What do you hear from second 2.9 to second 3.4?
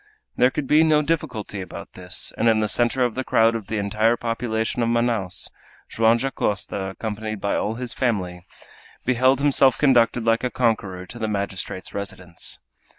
of the